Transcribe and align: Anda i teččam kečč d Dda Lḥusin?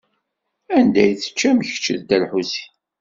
Anda 0.77 1.03
i 1.11 1.13
teččam 1.21 1.57
kečč 1.67 1.85
d 1.93 1.97
Dda 2.01 2.17
Lḥusin? 2.23 2.69